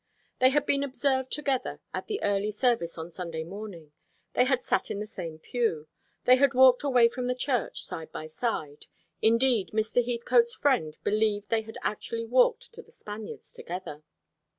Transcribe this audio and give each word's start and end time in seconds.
They 0.39 0.49
had 0.49 0.65
been 0.65 0.81
observed 0.83 1.31
together 1.31 1.79
at 1.93 2.07
the 2.07 2.23
early 2.23 2.49
service 2.49 2.97
on 2.97 3.11
Sunday 3.11 3.43
morning; 3.43 3.91
they 4.33 4.45
had 4.45 4.63
sat 4.63 4.89
in 4.89 4.99
the 4.99 5.05
same 5.05 5.37
pew; 5.37 5.87
they 6.25 6.37
had 6.37 6.55
walked 6.55 6.81
away 6.81 7.07
from 7.07 7.27
the 7.27 7.35
church 7.35 7.85
side 7.85 8.11
by 8.11 8.25
side 8.25 8.87
indeed, 9.21 9.69
Mr. 9.73 10.03
Heathcote's 10.03 10.55
friend 10.55 10.97
believed 11.03 11.49
they 11.49 11.61
had 11.61 11.77
actually 11.83 12.25
walked 12.25 12.73
to 12.73 12.81
The 12.81 12.89
Spaniards 12.91 13.53
together. 13.53 14.01